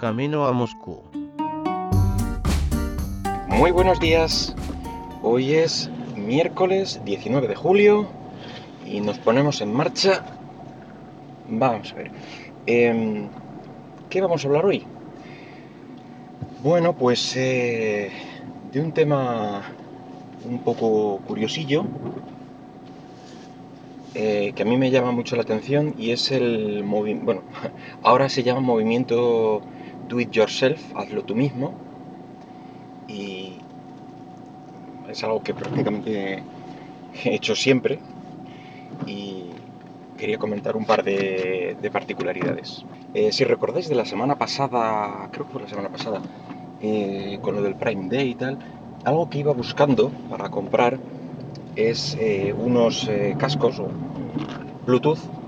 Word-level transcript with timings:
camino 0.00 0.46
a 0.46 0.52
Moscú. 0.52 1.02
Muy 3.48 3.70
buenos 3.70 4.00
días. 4.00 4.56
Hoy 5.22 5.52
es 5.52 5.90
miércoles 6.16 7.02
19 7.04 7.46
de 7.46 7.54
julio 7.54 8.08
y 8.86 9.02
nos 9.02 9.18
ponemos 9.18 9.60
en 9.60 9.74
marcha. 9.74 10.24
Vamos 11.50 11.92
a 11.92 11.96
ver. 11.96 12.10
Em, 12.64 13.28
¿Qué 14.08 14.22
vamos 14.22 14.42
a 14.42 14.48
hablar 14.48 14.64
hoy? 14.64 14.86
Bueno, 16.62 16.96
pues 16.96 17.36
eh, 17.36 18.10
de 18.72 18.80
un 18.80 18.92
tema 18.92 19.60
un 20.46 20.60
poco 20.60 21.18
curiosillo 21.26 21.84
eh, 24.14 24.52
que 24.56 24.62
a 24.62 24.64
mí 24.64 24.76
me 24.76 24.90
llama 24.90 25.12
mucho 25.12 25.36
la 25.36 25.42
atención 25.42 25.94
y 25.96 26.10
es 26.10 26.32
el 26.32 26.84
movimiento, 26.84 27.24
bueno, 27.26 27.42
ahora 28.02 28.28
se 28.28 28.42
llama 28.42 28.60
movimiento 28.60 29.62
do 30.10 30.20
it 30.20 30.30
yourself, 30.32 30.80
hazlo 30.96 31.22
tú 31.22 31.34
mismo, 31.36 31.72
y 33.06 33.58
es 35.08 35.24
algo 35.24 35.42
que 35.42 35.54
prácticamente 35.54 36.42
he 37.24 37.34
hecho 37.34 37.54
siempre 37.54 38.00
y 39.06 39.44
quería 40.18 40.36
comentar 40.36 40.76
un 40.76 40.84
par 40.84 41.02
de, 41.04 41.76
particularidades. 41.92 42.84
Eh, 43.14 43.32
si 43.32 43.44
recordáis 43.44 43.88
de 43.88 43.94
la 43.94 44.04
semana 44.04 44.34
pasada, 44.34 45.28
creo 45.32 45.46
que 45.46 45.52
fue 45.52 45.62
la 45.62 45.68
semana 45.68 45.88
pasada, 45.88 46.20
eh, 46.82 47.38
con 47.40 47.54
lo 47.54 47.62
del 47.62 47.74
Prime 47.76 48.08
Day 48.08 48.30
y 48.30 48.34
tal, 48.34 48.58
algo 49.04 49.30
que 49.30 49.38
iba 49.38 49.52
buscando 49.52 50.10
para 50.28 50.48
comprar 50.50 50.98
es 51.76 52.16
eh, 52.20 52.52
unos 52.52 53.08
cascos 53.38 53.80
Bluetooth 54.86 55.39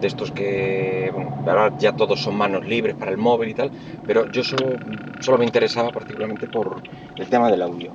de 0.00 0.06
estos 0.06 0.30
que, 0.30 1.10
bueno, 1.12 1.30
ahora 1.46 1.72
ya 1.78 1.92
todos 1.92 2.20
son 2.20 2.36
manos 2.36 2.66
libres 2.66 2.94
para 2.94 3.10
el 3.10 3.16
móvil 3.16 3.50
y 3.50 3.54
tal, 3.54 3.70
pero 4.06 4.30
yo 4.30 4.44
solo, 4.44 4.78
solo 5.20 5.38
me 5.38 5.44
interesaba 5.44 5.90
particularmente 5.90 6.46
por 6.46 6.80
el 7.16 7.26
tema 7.26 7.50
del 7.50 7.62
audio. 7.62 7.92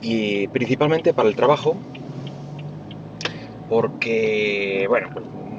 Y 0.00 0.48
principalmente 0.48 1.14
para 1.14 1.28
el 1.28 1.36
trabajo, 1.36 1.76
porque, 3.68 4.86
bueno, 4.88 5.08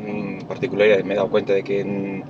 en 0.05 0.45
particularidad 0.47 1.03
me 1.03 1.13
he 1.13 1.17
dado 1.17 1.30
cuenta 1.30 1.53
de 1.53 1.63
que 1.63 2.23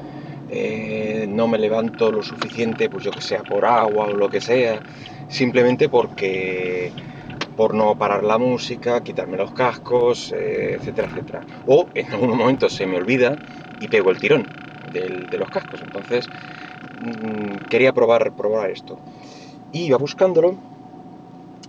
eh, 0.49 1.25
no 1.27 1.47
me 1.47 1.57
levanto 1.57 2.11
lo 2.11 2.23
suficiente, 2.23 2.89
pues 2.89 3.03
yo 3.03 3.11
que 3.11 3.21
sea, 3.21 3.43
por 3.43 3.65
agua 3.65 4.05
o 4.05 4.13
lo 4.13 4.29
que 4.29 4.41
sea, 4.41 4.79
simplemente 5.27 5.89
porque 5.89 6.91
por 7.55 7.73
no 7.73 7.95
parar 7.97 8.23
la 8.23 8.37
música, 8.37 9.01
quitarme 9.01 9.37
los 9.37 9.51
cascos, 9.53 10.31
eh, 10.31 10.75
etcétera, 10.77 11.07
etcétera. 11.09 11.45
O 11.65 11.89
en 11.93 12.07
algún 12.11 12.37
momento 12.37 12.69
se 12.69 12.85
me 12.85 12.97
olvida 12.97 13.39
y 13.79 13.87
pego 13.87 14.11
el 14.11 14.19
tirón 14.19 14.49
de 14.91 15.37
los 15.37 15.49
cascos. 15.49 15.81
Entonces 15.81 16.29
mm, 16.99 17.57
quería 17.69 17.93
probar, 17.93 18.33
probar 18.33 18.71
esto. 18.71 18.99
Y 19.71 19.85
iba 19.85 19.97
buscándolo 19.97 20.57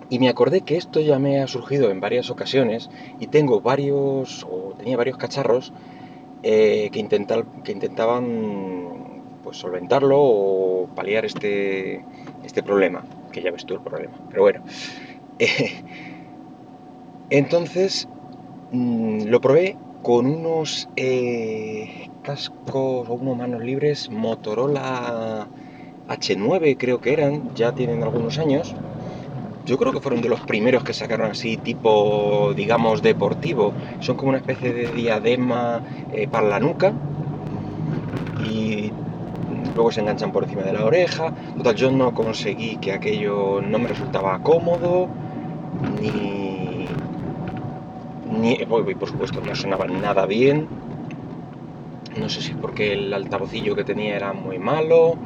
y 0.09 0.19
me 0.19 0.28
acordé 0.28 0.61
que 0.62 0.77
esto 0.77 1.01
ya 1.01 1.19
me 1.19 1.41
ha 1.43 1.47
surgido 1.48 1.91
en 1.91 2.00
varias 2.00 2.31
ocasiones 2.31 2.91
y 3.19 3.27
tengo 3.27 3.61
varios, 3.61 4.45
o 4.48 4.75
tenía 4.77 4.97
varios 4.97 5.17
cacharros 5.17 5.73
eh, 6.43 6.91
que, 6.93 7.09
que 7.65 7.73
intentaban 7.73 9.23
pues, 9.43 9.56
solventarlo 9.59 10.17
o 10.21 10.89
paliar 10.95 11.25
este, 11.25 12.05
este 12.45 12.62
problema, 12.62 13.05
que 13.33 13.43
ya 13.43 13.50
ves 13.50 13.65
tú 13.67 13.75
el 13.75 13.81
problema. 13.81 14.15
Pero 14.31 14.43
bueno, 14.43 14.61
entonces 17.31 18.09
mm, 18.70 19.25
lo 19.27 19.41
probé 19.41 19.77
con 20.03 20.27
unos 20.27 20.89
eh, 20.97 22.09
cascos 22.23 23.09
o 23.09 23.15
unos 23.15 23.37
manos 23.37 23.62
libres 23.62 24.11
Motorola 24.11 25.49
H9 26.09 26.77
creo 26.78 27.00
que 27.00 27.12
eran, 27.12 27.55
ya 27.55 27.72
tienen 27.75 28.03
algunos 28.03 28.38
años. 28.38 28.75
Yo 29.66 29.78
creo 29.78 29.93
que 29.93 30.00
fueron 30.00 30.22
de 30.22 30.28
los 30.28 30.41
primeros 30.43 30.84
que 30.84 30.94
sacaron 30.94 31.31
así 31.31 31.56
tipo, 31.59 32.55
digamos, 32.55 33.03
deportivo. 33.03 33.75
Son 34.00 34.16
como 34.16 34.31
una 34.31 34.39
especie 34.39 34.72
de 34.72 34.89
diadema 34.93 35.83
eh, 36.12 36.28
para 36.28 36.49
la 36.49 36.60
nuca 36.60 36.94
y 38.34 38.93
luego 39.75 39.91
se 39.93 40.00
enganchan 40.00 40.33
por 40.33 40.44
encima 40.44 40.62
de 40.62 40.72
la 40.72 40.84
oreja. 40.84 41.33
Total, 41.56 41.75
yo 41.75 41.91
no 41.91 42.12
conseguí 42.15 42.77
que 42.78 42.93
aquello 42.93 43.60
no 43.62 43.78
me 43.78 43.89
resultaba 43.89 44.39
cómodo 44.41 45.10
ni, 45.82 46.87
ni 48.31 48.56
por 48.66 49.09
supuesto 49.09 49.41
no 49.41 49.54
sonaba 49.54 49.87
nada 49.87 50.26
bien. 50.26 50.69
No 52.19 52.28
sé 52.28 52.41
si 52.41 52.54
porque 52.54 52.92
el 52.92 53.12
altavocillo 53.12 53.75
que 53.75 53.84
tenía 53.84 54.16
era 54.16 54.32
muy 54.32 54.59
malo, 54.59 55.16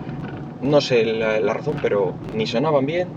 no 0.63 0.81
sé 0.81 1.05
la, 1.05 1.55
razón, 1.55 1.79
pero 1.81 2.15
ni 2.35 2.47
sonaban 2.47 2.87
bien 2.87 3.09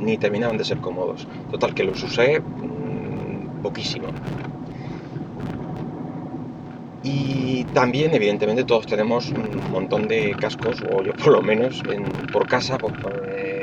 ni 0.00 0.16
terminaban 0.18 0.58
de 0.58 0.64
ser 0.64 0.78
cómodos. 0.78 1.26
Total, 1.50 1.74
que 1.74 1.84
los 1.84 2.02
usé 2.02 2.40
mm, 2.40 3.62
poquísimo. 3.62 4.08
Y 7.02 7.64
también, 7.66 8.14
evidentemente, 8.14 8.64
todos 8.64 8.86
tenemos 8.86 9.32
un 9.32 9.70
montón 9.70 10.08
de 10.08 10.36
cascos, 10.40 10.82
o 10.82 11.02
yo 11.04 11.12
por 11.12 11.32
lo 11.32 11.42
menos, 11.42 11.82
por 12.32 12.46
casa, 12.48 12.78
pues, 12.78 12.94
que 12.94 13.55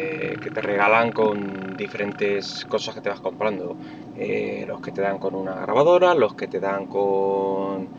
te 0.53 0.61
regalan 0.61 1.11
con 1.11 1.75
diferentes 1.75 2.65
cosas 2.65 2.93
que 2.95 3.01
te 3.01 3.09
vas 3.09 3.19
comprando. 3.21 3.77
Eh, 4.15 4.63
los 4.67 4.79
que 4.81 4.91
te 4.91 5.01
dan 5.01 5.17
con 5.19 5.35
una 5.35 5.55
grabadora, 5.55 6.13
los 6.13 6.35
que 6.35 6.47
te 6.47 6.59
dan 6.59 6.85
con, 6.85 7.89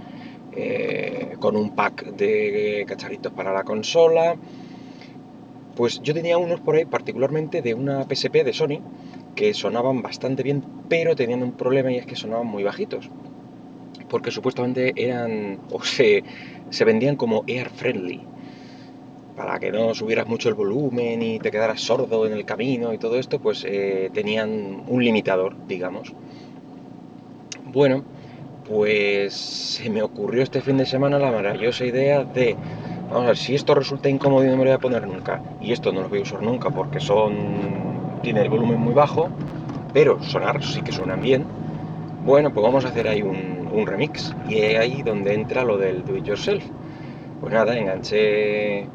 eh, 0.53 1.37
con 1.41 1.57
un 1.57 1.71
pack 1.75 2.05
de 2.07 2.85
cacharritos 2.87 3.33
para 3.33 3.53
la 3.53 3.65
consola. 3.65 4.37
Pues 5.77 6.01
yo 6.01 6.15
tenía 6.15 6.39
unos 6.39 6.61
por 6.61 6.77
ahí, 6.77 6.85
particularmente 6.85 7.61
de 7.61 7.75
una 7.75 8.05
PSP 8.05 8.45
de 8.45 8.53
Sony, 8.53 8.79
que 9.35 9.53
sonaban 9.55 10.03
bastante 10.03 10.43
bien, 10.43 10.65
pero 10.89 11.17
tenían 11.17 11.43
un 11.43 11.53
problema 11.53 11.91
y 11.93 11.99
es 11.99 12.07
que 12.07 12.17
sonaban 12.17 12.47
muy 12.47 12.63
bajitos. 12.63 13.11
Porque 14.09 14.31
supuestamente 14.31 14.93
eran, 14.97 15.61
o 15.71 15.83
se, 15.83 16.25
se 16.71 16.85
vendían 16.85 17.17
como 17.17 17.45
air 17.47 17.69
friendly 17.71 18.34
para 19.37 19.59
que 19.59 19.73
no 19.73 19.95
subieras 19.95 20.27
mucho 20.27 20.49
el 20.49 20.55
volumen 20.55 21.23
y 21.23 21.39
te 21.39 21.51
quedaras 21.51 21.81
sordo 21.81 22.27
en 22.27 22.33
el 22.33 22.45
camino 22.45 22.93
y 22.93 22.99
todo 22.99 23.19
esto, 23.19 23.41
pues 23.41 23.65
eh, 23.69 24.11
tenían 24.13 24.85
un 24.87 25.05
limitador, 25.05 25.57
digamos. 25.67 26.13
Bueno, 27.67 28.05
pues 28.69 29.35
se 29.35 29.91
me 29.91 30.03
ocurrió 30.03 30.43
este 30.43 30.61
fin 30.61 30.77
de 30.77 30.87
semana 30.87 31.19
la 31.19 31.33
maravillosa 31.33 31.85
idea 31.85 32.25
de, 32.25 32.57
vamos 33.09 33.25
a 33.25 33.27
ver, 33.29 33.37
si 33.37 33.55
esto 33.55 33.75
resulta 33.75 34.09
incómodo 34.09 34.45
y 34.45 34.49
no 34.49 34.53
me 34.53 34.65
lo 34.65 34.71
voy 34.71 34.77
a 34.77 34.79
poner 34.79 35.07
nunca, 35.07 35.43
y 35.61 35.73
esto 35.73 35.93
no 35.93 36.03
lo 36.03 36.09
voy 36.09 36.21
a 36.21 36.23
usar 36.23 36.43
nunca 36.43 36.71
porque 36.71 37.01
son, 37.01 38.21
tiene 38.23 38.43
el 38.43 38.49
volumen 38.49 38.79
muy 38.79 38.95
bajo, 38.95 39.29
pero 39.93 40.23
sonar 40.23 40.63
sí 40.63 40.83
que 40.83 40.93
suenan 40.93 41.21
bien, 41.21 41.45
bueno, 42.25 42.53
pues 42.53 42.65
vamos 42.65 42.85
a 42.85 42.89
hacer 42.89 43.09
ahí 43.09 43.23
un, 43.23 43.69
un 43.73 43.87
remix, 43.87 44.35
y 44.49 44.59
es 44.59 44.79
ahí 44.79 45.03
donde 45.03 45.35
entra 45.35 45.65
lo 45.65 45.77
del 45.77 46.05
do 46.05 46.17
it 46.17 46.25
yourself. 46.25 46.65
Pues 47.41 47.53
nada, 47.53 47.77
enganché 47.77 48.87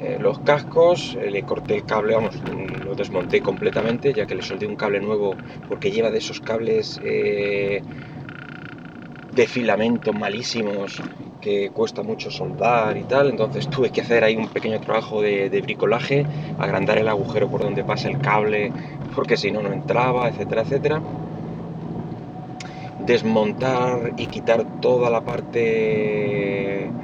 eh, 0.00 0.18
los 0.18 0.40
cascos, 0.40 1.14
eh, 1.20 1.30
le 1.30 1.44
corté 1.44 1.74
el 1.74 1.84
cable, 1.84 2.14
vamos, 2.14 2.42
lo 2.44 2.94
desmonté 2.94 3.42
completamente 3.42 4.12
ya 4.14 4.26
que 4.26 4.34
le 4.34 4.42
soldé 4.42 4.66
un 4.66 4.76
cable 4.76 5.00
nuevo 5.00 5.40
porque 5.68 5.90
lleva 5.92 6.10
de 6.10 6.18
esos 6.18 6.40
cables 6.40 6.98
eh, 7.02 7.84
de 9.38 9.46
filamento 9.46 10.12
malísimos 10.12 11.04
que 11.40 11.70
cuesta 11.70 12.02
mucho 12.02 12.30
soldar 12.30 12.96
y 12.98 13.04
tal, 13.04 13.30
entonces 13.30 13.68
tuve 13.68 13.90
que 13.90 14.02
hacer 14.02 14.24
ahí 14.24 14.36
un 14.36 14.50
pequeño 14.50 14.78
trabajo 14.80 15.22
de, 15.22 15.48
de 15.48 15.62
bricolaje, 15.62 16.28
agrandar 16.58 16.98
el 16.98 17.08
agujero 17.08 17.48
por 17.48 17.62
donde 17.62 17.84
pasa 17.84 18.08
el 18.08 18.20
cable 18.20 18.74
porque 19.14 19.36
si 19.38 19.50
no 19.50 19.62
no 19.62 19.72
entraba, 19.72 20.28
etcétera, 20.28 20.62
etcétera. 20.62 21.02
Desmontar 22.98 24.12
y 24.16 24.26
quitar 24.28 24.66
toda 24.78 25.10
la 25.10 25.24
parte 25.24 26.94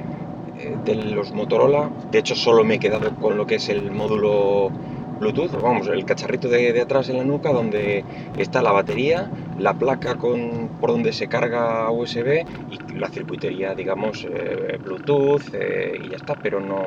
de 0.85 0.95
los 0.95 1.31
Motorola. 1.33 1.89
De 2.11 2.19
hecho, 2.19 2.35
solo 2.35 2.63
me 2.63 2.75
he 2.75 2.79
quedado 2.79 3.13
con 3.15 3.37
lo 3.37 3.45
que 3.45 3.55
es 3.55 3.69
el 3.69 3.91
módulo 3.91 4.71
Bluetooth, 5.19 5.51
vamos, 5.61 5.87
el 5.87 6.05
cacharrito 6.05 6.47
de, 6.47 6.79
atrás 6.79 7.09
en 7.09 7.17
la 7.17 7.23
nuca 7.23 7.51
donde 7.51 8.03
está 8.37 8.61
la 8.61 8.71
batería, 8.71 9.31
la 9.57 9.73
placa 9.73 10.15
con, 10.15 10.69
por 10.79 10.91
donde 10.91 11.11
se 11.11 11.27
carga 11.27 11.89
USB 11.91 12.45
y 12.69 12.93
la 12.93 13.09
circuitería, 13.09 13.73
digamos, 13.73 14.25
eh, 14.25 14.77
Bluetooth 14.83 15.41
eh, 15.53 15.99
y 16.03 16.09
ya 16.09 16.17
está, 16.17 16.35
pero 16.35 16.59
no... 16.59 16.83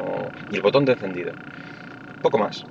y 0.50 0.56
el 0.56 0.62
botón 0.62 0.85
de 0.85 0.93
encendido. 0.93 1.33
Poco 2.23 2.38
más. 2.38 2.65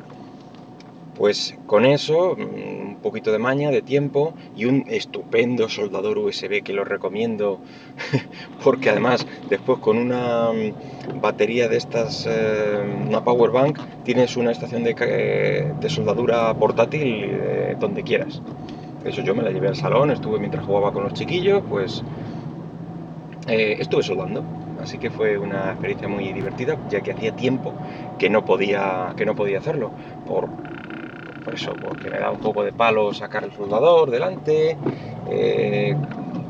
Pues 1.20 1.54
con 1.66 1.86
eso, 1.86 2.38
mm, 2.38 2.92
un 2.92 2.98
poquito 3.02 3.34
de 3.34 3.40
maña, 3.40 3.72
de 3.72 3.82
tiempo 3.82 4.34
y 4.56 4.64
un 4.66 4.86
estupendo 4.88 5.68
soldador 5.68 6.18
USB 6.18 6.64
que 6.64 6.72
lo 6.72 6.86
recomiendo 6.86 7.60
porque 8.64 8.90
además 8.90 9.28
después 9.50 9.80
con 9.80 9.98
una 9.98 10.54
mm, 10.54 11.20
batería 11.20 11.68
de 11.68 11.76
estas, 11.76 12.26
eh, 12.26 12.80
una 13.10 13.22
power 13.22 13.52
bank, 13.52 13.80
tienes 14.06 14.38
una 14.38 14.52
estación 14.52 14.84
de, 14.86 14.94
de 15.78 15.90
soldadura 15.90 16.54
portátil 16.58 17.26
eh, 17.26 17.76
donde 17.78 18.04
quieras. 18.04 18.42
Eso 19.04 19.22
yo 19.22 19.36
me 19.36 19.44
la 19.44 19.52
llevé 19.52 19.68
al 19.68 19.76
salón, 19.76 20.12
estuve 20.12 20.40
mientras 20.40 20.64
jugaba 20.66 20.94
con 20.94 21.04
los 21.04 21.14
chiquillos, 21.14 21.64
pues 21.68 22.06
eh, 23.48 23.78
estuve 23.80 24.04
soldando. 24.04 24.44
así 24.78 24.98
que 25.00 25.10
fue 25.12 25.38
una 25.38 25.72
experiencia 25.72 26.08
muy 26.08 26.32
divertida, 26.34 26.78
ya 26.90 27.02
que 27.02 27.12
hacía 27.12 27.36
tiempo 27.36 27.80
que 28.18 28.30
no 28.30 28.46
podía, 28.46 29.14
que 29.18 29.26
no 29.26 29.36
podía 29.36 29.58
hacerlo, 29.60 29.96
por, 30.26 30.50
por 31.44 31.56
eso, 31.56 31.74
porque 31.74 32.10
me 32.10 32.20
da 32.20 32.32
un 32.32 32.40
poco 32.40 32.64
de 32.64 32.72
palo 32.72 33.14
sacar 33.14 33.44
el 33.44 33.52
soldador 33.54 34.12
delante, 34.12 34.78
eh, 35.30 35.96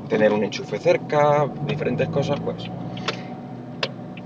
tener 0.07 0.33
un 0.33 0.43
enchufe 0.43 0.79
cerca, 0.79 1.47
diferentes 1.65 2.09
cosas, 2.09 2.39
pues. 2.39 2.69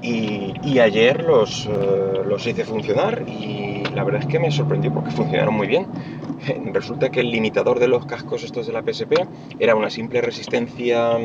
Y, 0.03 0.79
ayer 0.79 1.23
los, 1.23 1.65
eh, 1.65 2.23
los 2.27 2.45
hice 2.45 2.65
funcionar 2.65 3.23
y 3.25 3.83
la 3.95 4.03
verdad 4.03 4.21
es 4.21 4.27
que 4.27 4.37
me 4.37 4.51
sorprendió 4.51 4.93
porque 4.93 5.11
funcionaron 5.11 5.53
muy 5.53 5.67
bien. 5.67 5.87
Resulta 6.73 7.09
que 7.09 7.21
el 7.21 7.31
limitador 7.31 7.79
de 7.79 7.87
los 7.87 8.05
cascos 8.05 8.43
estos 8.43 8.67
de 8.67 8.73
la 8.73 8.81
PSP 8.81 9.13
era 9.59 9.75
una 9.75 9.89
simple 9.89 10.19
resistencia 10.21 11.17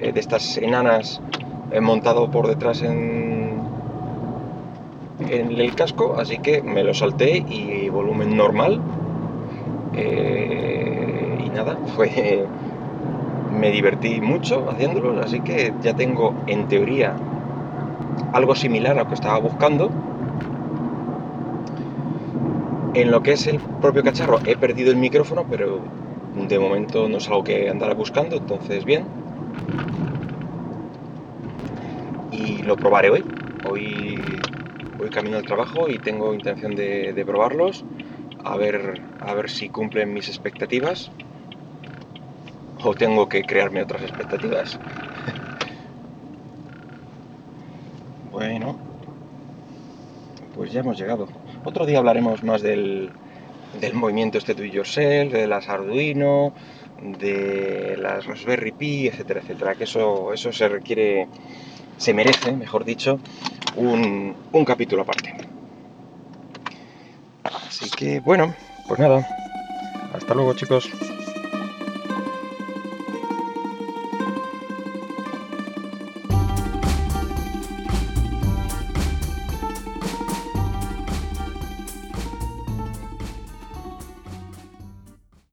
eh, 0.00 0.12
de 0.12 0.20
estas 0.20 0.56
enanas 0.56 1.20
eh, 1.70 1.80
montado 1.80 2.30
por 2.30 2.46
detrás 2.46 2.80
en, 2.82 3.60
en 5.28 5.60
el 5.60 5.74
casco, 5.74 6.16
así 6.18 6.38
que 6.38 6.62
me 6.62 6.82
lo 6.84 6.94
salté 6.94 7.36
y 7.36 7.77
volumen 7.90 8.36
normal. 8.36 8.78
Eh, 9.94 11.38
y 11.44 11.48
nada, 11.50 11.76
fue. 11.96 12.46
Me 13.60 13.70
divertí 13.70 14.20
mucho 14.20 14.68
haciéndolo, 14.70 15.20
así 15.20 15.40
que 15.40 15.72
ya 15.82 15.94
tengo 15.94 16.34
en 16.46 16.68
teoría 16.68 17.14
algo 18.32 18.54
similar 18.54 18.96
a 18.96 19.02
lo 19.02 19.08
que 19.08 19.14
estaba 19.14 19.38
buscando. 19.38 19.90
En 22.94 23.10
lo 23.10 23.22
que 23.22 23.32
es 23.32 23.46
el 23.46 23.58
propio 23.80 24.02
cacharro 24.02 24.40
he 24.44 24.56
perdido 24.56 24.90
el 24.90 24.96
micrófono, 24.96 25.44
pero 25.48 25.80
de 26.48 26.58
momento 26.58 27.08
no 27.08 27.18
es 27.18 27.28
algo 27.28 27.44
que 27.44 27.68
andara 27.68 27.94
buscando, 27.94 28.36
entonces 28.36 28.84
bien. 28.84 29.04
Y 32.32 32.62
lo 32.62 32.76
probaré 32.76 33.10
hoy. 33.10 33.24
Hoy 33.64 33.86
voy 34.98 35.10
camino 35.10 35.36
al 35.36 35.44
trabajo 35.44 35.88
y 35.88 35.98
tengo 35.98 36.34
intención 36.34 36.74
de, 36.74 37.22
probarlos, 37.24 37.84
a 38.44 38.56
ver, 38.56 39.00
a 39.20 39.32
ver 39.32 39.48
si 39.48 39.68
cumplen 39.68 40.12
mis 40.12 40.28
expectativas 40.28 41.10
o 42.82 42.94
tengo 42.94 43.28
que 43.28 43.42
crearme 43.42 43.82
otras 43.82 44.02
expectativas. 44.02 44.78
bueno, 48.32 48.76
pues 50.54 50.72
ya 50.72 50.80
hemos 50.80 50.98
llegado. 50.98 51.28
Otro 51.64 51.86
día 51.86 51.98
hablaremos 51.98 52.42
más 52.42 52.62
del, 52.62 53.10
del 53.80 53.94
movimiento 53.94 54.38
este 54.38 54.54
do 54.54 54.64
it 54.64 55.32
de 55.32 55.46
las 55.46 55.68
Arduino, 55.68 56.52
de 57.02 57.96
las 57.98 58.26
Raspberry 58.26 58.72
Pi, 58.72 59.08
etcétera, 59.08 59.40
etcétera. 59.40 59.74
Que 59.74 59.84
eso, 59.84 60.32
eso 60.32 60.52
se 60.52 60.68
requiere, 60.68 61.28
se 61.96 62.14
merece, 62.14 62.52
mejor 62.52 62.84
dicho, 62.84 63.18
un, 63.76 64.36
un 64.52 64.64
capítulo 64.64 65.02
aparte. 65.02 65.34
Así 67.44 67.90
que 67.90 68.20
bueno, 68.20 68.54
pues 68.86 68.98
nada. 69.00 69.26
Hasta 70.12 70.34
luego 70.34 70.54
chicos. 70.54 70.90